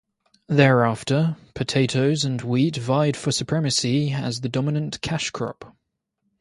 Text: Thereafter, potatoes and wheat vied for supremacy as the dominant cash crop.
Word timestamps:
Thereafter, 0.47 1.37
potatoes 1.53 2.25
and 2.25 2.41
wheat 2.41 2.75
vied 2.77 3.15
for 3.15 3.31
supremacy 3.31 4.11
as 4.13 4.41
the 4.41 4.49
dominant 4.49 4.99
cash 5.01 5.29
crop. 5.29 5.77